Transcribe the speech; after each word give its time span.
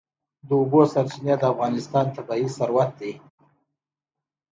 د 0.47 0.49
اوبو 0.59 0.81
سرچینې 0.93 1.35
د 1.39 1.43
افغانستان 1.53 2.05
طبعي 2.15 2.45
ثروت 2.57 2.91
دی. 2.99 3.13